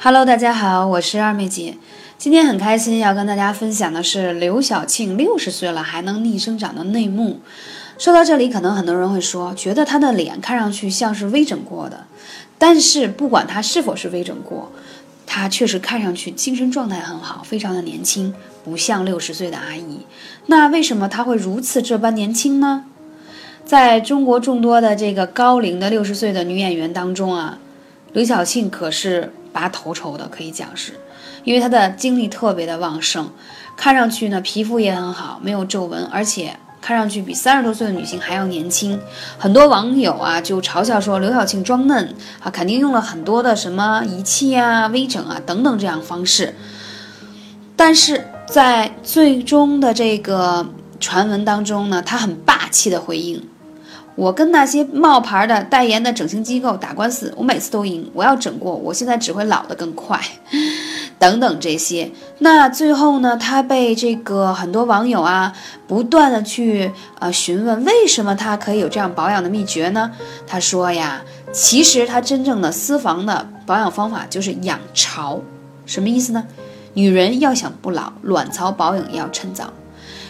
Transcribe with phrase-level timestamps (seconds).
[0.00, 1.76] Hello，大家好，我是二妹姐。
[2.18, 7.40] 今天很开心要跟大家分享的是刘晓庆六十岁了还能逆生长的内幕。
[7.98, 12.04] 说到这里，可能很多人会说，觉得她的脸看上去像是微整过的。
[12.58, 14.70] 但是不管她是否是微整过，
[15.26, 18.32] 她确实看上去精神状态很好，非常的年轻，
[18.64, 20.06] 不像六十岁的阿姨。
[20.46, 22.84] 那为什么她会如此这般年轻呢？
[23.64, 27.58] 在中国众多的这个高龄的六十岁的女演员当中啊，
[28.12, 29.32] 刘晓庆可是。
[29.58, 30.92] 拔头筹的可以讲是，
[31.42, 33.28] 因为她的精力特别的旺盛，
[33.76, 39.00] 看上去呢皮肤也很好，没有皱纹，而且看上去比三十多岁的女性还要年轻。
[39.36, 46.54] 很多网友啊就嘲笑说刘晓庆装嫩啊，肯定用了很多的什么仪器啊、微整啊等等这样方式。
[47.74, 50.64] 但是在最终的这个
[51.00, 53.42] 传闻当中呢，她很霸气的回应。
[54.18, 58.10] 我跟那些冒牌的代言的整形机构打官司，我每次都赢。
[58.12, 60.20] 我要整过，我现在只会老得更快，
[61.20, 62.10] 等等这些。
[62.40, 65.52] 那最后呢，他被这个很多网友啊
[65.86, 70.10] 不断的去呃询问，为什么他可以有这样保养的秘诀呢？
[70.48, 75.40] 他说呀，其实他真正的私房的保养方法就是养巢，
[75.86, 76.44] 什么意思呢？
[76.94, 79.72] 女人要想不老，卵巢保养要趁早。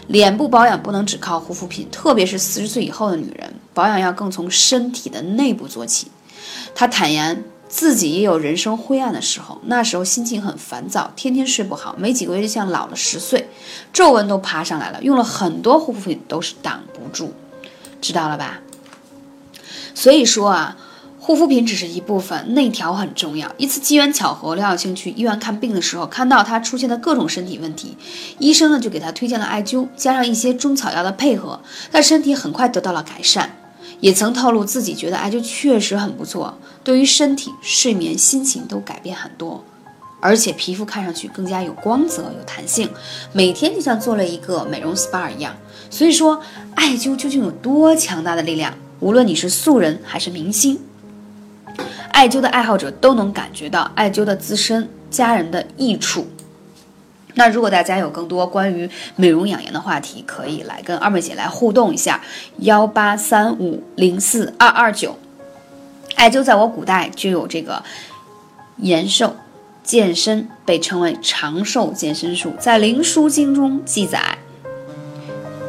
[0.08, 6.08] 脸部保养不能只靠护肤品，特别是四十岁以后的女人，保养要更从身体的内部做起。
[6.74, 13.48] 她坦言自己也有人生灰暗的时候，那时候心情很烦躁，天天睡不好，没几个月就像老了十岁，
[13.92, 17.32] 皱纹都爬上来了，用了很多护肤品都是挡不住，
[18.00, 18.58] 知道了吧？
[19.94, 20.76] 所以说啊。
[21.20, 23.52] 护肤品只是一部分，内调很重要。
[23.58, 27.98] 一次机缘巧合，刘晓庆去医院看病的时候，看到她出现的各种身体问题，
[28.38, 31.60] 医生呢就给她推荐了艾灸，加上一些中草药的配合，
[31.92, 33.57] 她身体很快得到了改善。
[34.00, 39.64] 也曾透露自己觉得艾灸确实很不错，对于身体、睡眠、心情都改变很多，
[40.20, 42.88] 而且皮肤看上去更加有光泽、有弹性，
[43.32, 45.56] 每天就像做了一个美容 SPA 一样。
[45.91, 46.41] 所以说，
[46.74, 48.75] 艾灸究竟有多强大的力量？
[49.00, 50.78] 无论你是素人还是明星。
[52.10, 56.26] 艾灸的爱好者都能感觉到艾灸的自身家人的益处。
[57.38, 62.21] 那如果大家有更多关于美容养颜的话题，可以来跟二妹姐来互动一下，
[62.59, 65.16] 幺八三五零四二二九。
[66.16, 67.84] 艾灸在我古代就有这个
[68.78, 69.37] 延寿、
[69.84, 72.53] 健身，被称为长寿健身术。
[72.59, 74.38] 在《灵枢经》中记载，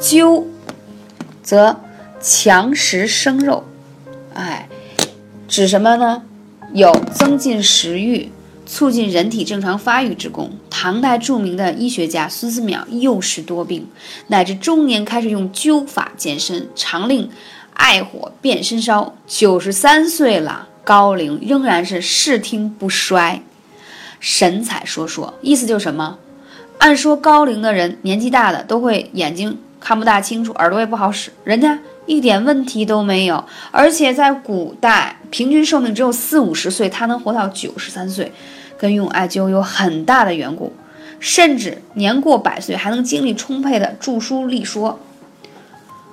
[0.01, 0.45] 灸
[1.43, 1.79] 则
[2.19, 3.63] 强食生肉，
[4.33, 4.67] 哎，
[5.47, 6.23] 指什么呢？
[6.73, 8.31] 有增进食欲、
[8.69, 10.51] 促进人体正常发育之功。
[10.69, 13.87] 唐代著名的医学家孙思邈幼时多病，
[14.27, 17.27] 乃至中年开始用灸法健身，常令
[17.73, 19.15] 爱火遍身烧。
[19.25, 23.41] 九十三岁了，高龄仍然是视听不衰，
[24.19, 25.33] 神采烁烁。
[25.41, 26.19] 意思就是什么？
[26.77, 31.79] 按说高龄的人年纪大的都会眼睛看不大清楚，耳朵也不好使，人家。
[32.05, 38.31] 一点问题都没有，而且在古代平均寿命只有四五十岁，他能活到九十三岁，
[38.79, 40.71] 跟用艾灸有很大的缘故，
[41.19, 44.97] 甚至年过百岁还能精力充沛的著书立说。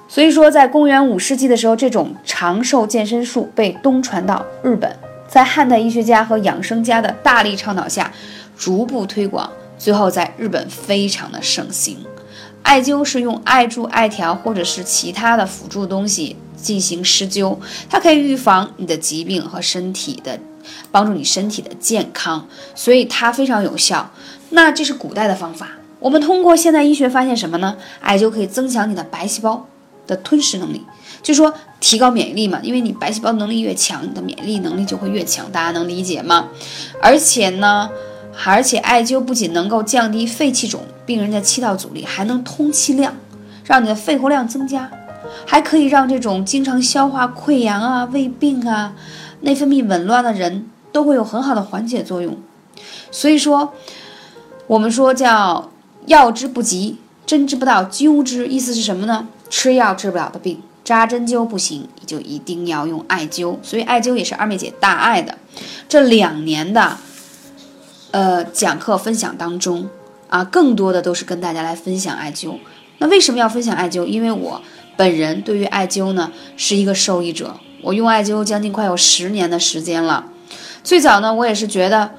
[0.08, 4.96] 所以说，在公元五世纪的时候，这种长寿健身术被东传到日本，
[5.28, 8.12] 在汉代医学家和养生家的大力倡导下，
[8.56, 11.98] 逐步推广，最后在日本非常的盛行。
[12.62, 17.56] 艾灸是用艾柱、艾条或者是其他的辅助东西进行施灸，
[17.88, 20.38] 它可以预防你的疾病和身体的，
[20.90, 24.10] 帮助你身体的健康，所以它非常有效。
[24.50, 25.68] 那这是古代的方法，
[25.98, 27.76] 我们通过现代医学发现什么呢？
[28.00, 29.66] 艾灸可以增强你的白细胞
[30.06, 30.82] 的吞噬能力，
[31.22, 36.48] 就说提高免疫力嘛，因为你白细胞能力越强，你的免疫力能力就会越强，大家能理解吗？
[37.02, 37.90] 而且呢。
[38.44, 43.16] 而且艾灸不仅能够降低肺气肿病人的气道阻力，还能通气量，
[43.64, 44.90] 让你的肺活量增加，
[45.46, 48.92] 还可以让这种经常消化溃疡啊、胃病啊、
[49.40, 52.36] 内分泌紊乱的人都会有很好的缓解作用。
[53.10, 53.72] 所以说，
[54.66, 55.70] 我们说叫
[56.06, 58.46] 药之不及，针之不到，灸之。
[58.46, 59.28] 意思是什么呢？
[59.48, 63.56] 吃药治不了的病，扎针灸不行，就一定要用艾灸。
[63.62, 65.38] 所以艾灸也是二妹姐大爱的，
[65.88, 66.96] 这两年的。
[68.12, 69.90] 呃，讲课分享当中
[70.28, 72.54] 啊，更多的都是跟大家来分享艾灸。
[72.96, 74.06] 那为什么要分享艾灸？
[74.06, 74.62] 因为我
[74.96, 77.56] 本人对于艾灸呢是一个受益者，
[77.86, 80.24] 我用艾灸将近快有十年的时间了。
[80.82, 82.10] 最早呢，我也是觉得，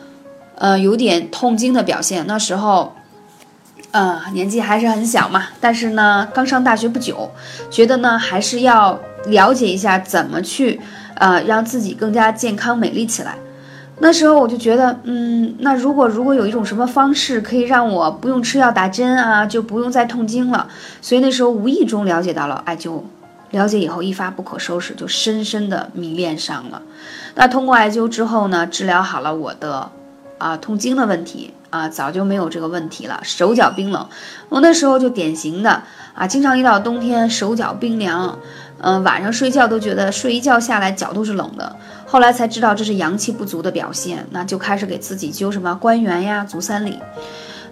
[0.56, 2.26] 呃，有点痛经的表现。
[2.26, 2.96] 那时候，
[3.92, 7.30] 呃，年纪还是很小嘛，但是呢，刚上大学不久，
[7.70, 10.80] 觉得呢还是要了解一下怎么去，
[11.16, 13.36] 呃，让自己更加健康美丽起来。
[14.00, 20.70] 那时候我就觉得，嗯，那如果如果有一种什么方式可以让我不用吃药打针啊，就不用再痛经了。
[21.02, 23.02] 所以那时候无意中了解到了艾灸，
[23.52, 26.82] 了解以后一发不可收拾，就深深的迷恋上了。
[27.36, 29.90] 那通过艾灸之后呢，治疗好了我的
[30.38, 33.20] 啊痛经的问题啊，早就没有这个问题了。
[33.24, 34.08] 手脚冰冷，
[34.50, 35.84] 我那时候就典型的
[36.14, 38.38] 啊，经常一到冬天手脚冰凉。
[38.80, 47.00] 嗯，晚上睡觉都觉得睡一觉下来脚都是冷的，后来才知道这是阳气不足的表现，那就开始给自己灸什么关元呀、足三里。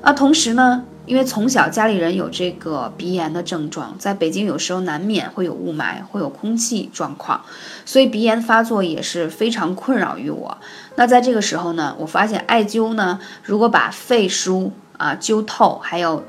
[0.05, 7.41] 啊，同时呢，因为从小家里人有这个鼻炎的症状，在北京有时候难免会有雾霾，会有空气状况，
[7.85, 10.55] 所以鼻炎发作也是非常困扰于我。
[10.95, 16.23] 那在这个时候呢，我发现艾灸呢，如果把肺腧啊灸透，还有。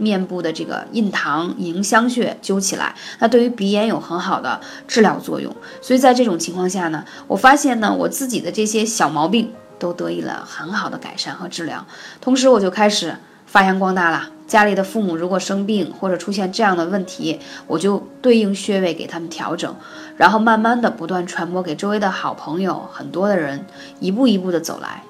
[0.00, 4.58] 面部的这个印堂、迎香穴灸起来，那对于鼻炎有很好的
[4.88, 5.54] 治疗作用。
[5.82, 11.84] 所以在这种情况下呢，我发现呢，我自己的这些小毛病都得以了很好的改善和治疗。
[12.20, 13.16] 同时，我就开始
[13.46, 14.28] 发扬光大了。
[14.46, 17.38] 家里的父母如果生病或者出现这样的问题，
[17.68, 19.72] 我就对应穴位给他们调整，
[20.16, 23.64] 然后慢慢的不断传播给周围的好朋友，很多的人
[24.00, 25.04] 一步一步的走来。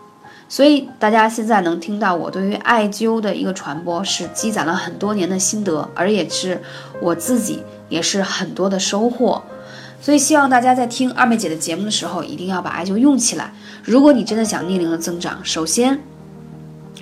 [0.46, 6.60] 所以大家现在能听到我对于艾灸的一个传播，是积攒了很多年的心得，而也是
[7.00, 9.42] 我自己也是很多的收获。
[10.00, 13.52] 所以希望大家在听二妹姐的节目的时候，一定要把艾灸用起来。
[13.84, 16.00] 如果你真的想逆龄的增长，首先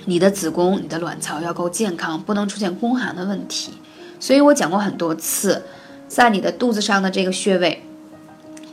[0.05, 3.73] 你的子宫、你的卵巢要够健康，不能出现宫寒的问题。
[4.19, 5.63] 所以我讲过很多次，
[6.07, 7.83] 在你的肚子上的这个穴位，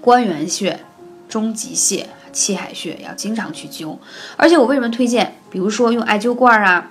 [0.00, 0.80] 关元穴、
[1.28, 2.06] 中极穴。
[2.32, 3.96] 气海穴要经常去灸，
[4.36, 5.38] 而且我为什么推荐？
[5.50, 6.90] 比如说用艾灸罐啊，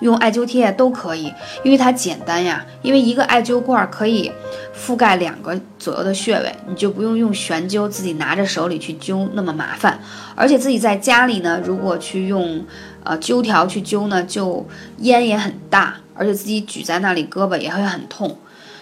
[0.00, 1.32] 用艾灸贴都可以，
[1.62, 2.64] 因为它简单呀。
[2.82, 4.30] 因为一个艾灸罐可以
[4.76, 9.98] 覆盖两个左右的穴位，你就不用用悬灸，自己拿着手里去灸那么麻烦。
[10.34, 12.64] 而且自己在家里呢，如果去用
[13.02, 14.66] 呃灸条去灸呢，就
[14.98, 18.36] 烟也很大，而且自己举在那里胳膊也会很痛。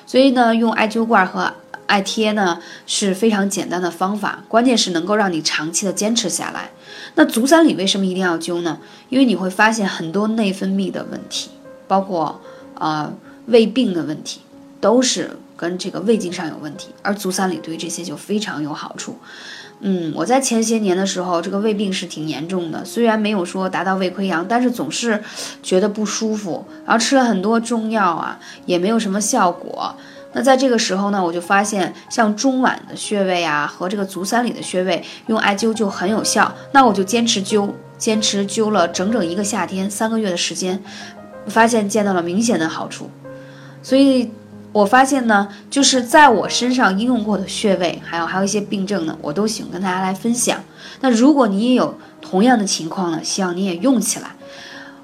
[0.06, 1.52] 所以呢，用艾灸罐和
[1.92, 6.70] 艾贴呢是非常简单的方法，关键是能够让你长期的坚持下来。
[7.16, 8.78] 那足三里为什么一定要灸呢？
[9.10, 11.50] 因为你会发现很多内分泌的问题，
[11.86, 12.40] 包括
[12.78, 13.12] 呃
[13.48, 14.40] 胃病的问题，
[14.80, 19.18] 都是跟这个胃经上有问题，而足三里对于这些就非常有好处。
[19.80, 25.22] 嗯，我在前些年的时候，这个胃病是挺严重的，虽然没有说达到胃溃疡，但是总是
[25.62, 29.94] 觉得不舒服，然后吃了很多中药啊，也没有什么效果。
[30.34, 36.52] 那在这个时候呢，我就发现像中脘的穴位啊和这个足三里的穴位用艾灸就很有效。
[36.72, 37.68] 那我就坚持灸，
[37.98, 40.82] 坚持灸了整整一个夏天，三个月的时间，
[41.46, 43.10] 发现见到了明显的好处。
[43.82, 44.30] 所以，
[44.72, 50.58] 我发现呢，就是在我身上应用过的穴位，还有还有一些病症呢，我都喜欢跟大家来分享。
[51.02, 54.30] 那如果你也有同样的情况呢，希望你也用起来。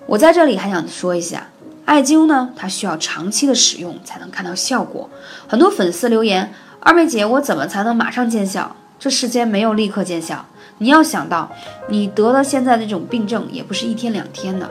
[0.06, 1.48] 我在这里还想说一下。
[1.88, 5.08] 艾灸呢，它需要长期的使用才能看到效果。
[5.46, 10.44] 很多粉丝留言：“二妹姐，我怎么才能马上见效？”这世间没有立刻见效。
[10.76, 11.50] 你要想到，
[11.88, 14.68] 你得了现在的这种病症，也不是一天两天的，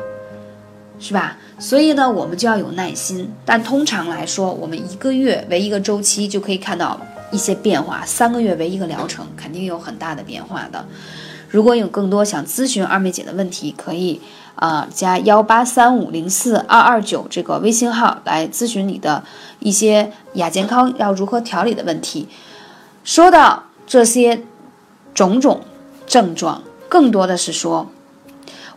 [1.00, 1.38] 是吧？
[1.58, 3.34] 所以呢，我们就要有耐心。
[3.44, 10.86] 但通常来说，我们一个月为一个周期就可以看到一些变化，三个月为一个疗程，肯定有很大的变化的。
[11.50, 14.22] 如果有更多想咨询二妹姐的问题，可以。
[14.58, 19.24] 啊，加幺八三五零四二二九这个微信号来咨询你的
[19.60, 22.28] 一些亚健康要如何调理的问题。
[23.04, 24.44] 说到这些
[25.14, 25.62] 种种
[26.08, 27.92] 症状，更多的是说，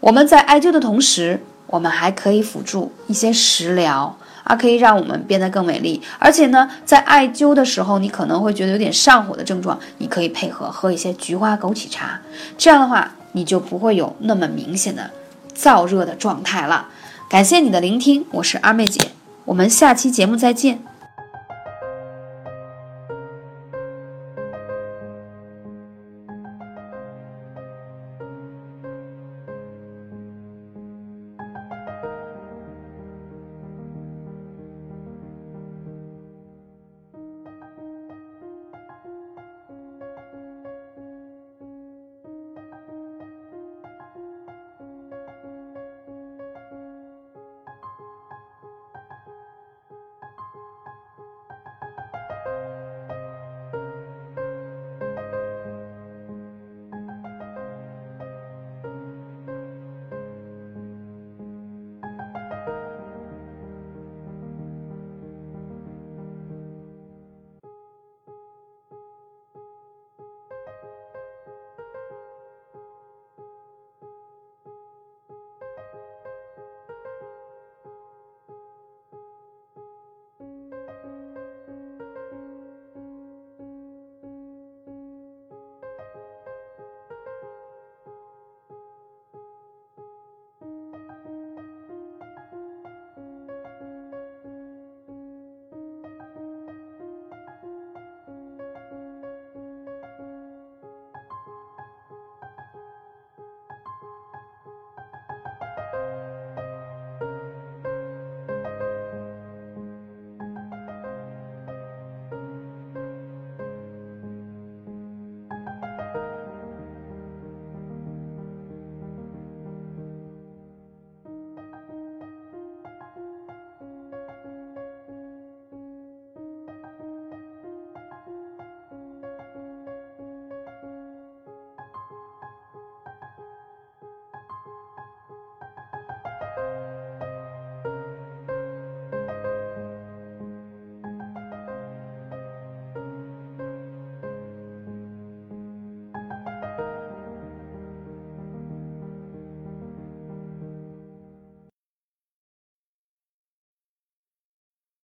[0.00, 4.14] 我们在艾灸的同时，我们还可以辅助一些食疗
[4.44, 6.02] 啊，可以让我们变得更美丽。
[6.18, 12.20] 而且呢，在艾灸的时候，你可能会觉得有点上火的症状，你可以配合喝一些菊花枸杞茶，
[12.58, 15.10] 这样的话，你就不会有那么明显的。
[15.54, 16.88] 燥热的状态了，
[17.28, 19.12] 感谢你的聆听，我是二妹姐，
[19.46, 20.89] 我们下期节目再见。